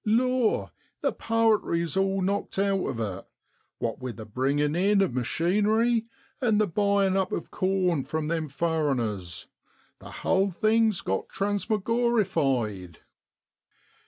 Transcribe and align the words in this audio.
Law! 0.03 0.71
the 1.01 1.13
powetry's 1.13 1.95
all 1.95 2.23
knocked 2.23 2.57
out 2.57 2.87
of 2.87 2.99
it, 2.99 3.27
what 3.77 3.99
wi' 4.01 4.09
the 4.11 4.25
bringin' 4.25 4.75
in 4.75 4.99
of 4.99 5.13
machinery, 5.13 6.07
and 6.41 6.59
the 6.59 6.65
buyin' 6.65 7.15
up 7.15 7.31
of 7.31 7.51
corn 7.51 8.01
from 8.03 8.27
them 8.27 8.49
furriners, 8.49 9.45
the 9.99 10.09
hull 10.09 10.37
(whole) 10.37 10.49
thing's 10.49 11.01
got 11.01 11.27
transmorgorified. 11.29 12.95